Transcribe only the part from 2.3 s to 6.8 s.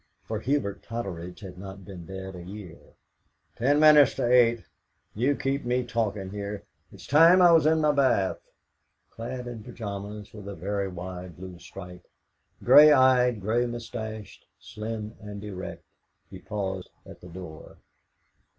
a year. "Ten minutes to eight! You keep me talking here;